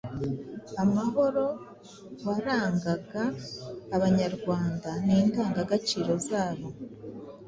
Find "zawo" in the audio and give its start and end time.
6.27-6.67